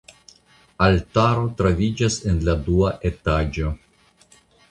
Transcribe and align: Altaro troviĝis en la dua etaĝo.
Altaro 0.85 1.43
troviĝis 1.59 2.17
en 2.31 2.41
la 2.49 2.57
dua 2.69 2.91
etaĝo. 3.13 3.69